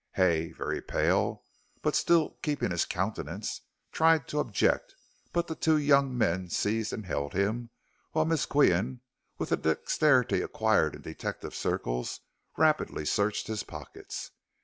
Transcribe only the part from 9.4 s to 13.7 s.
a dexterity acquired in detective circles, rapidly searched his